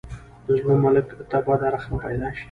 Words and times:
د 0.45 0.47
زړه 0.61 0.75
ملک 0.83 1.07
ته 1.31 1.37
بده 1.45 1.67
رخنه 1.75 1.97
پیدا 2.03 2.27
شي. 2.35 2.39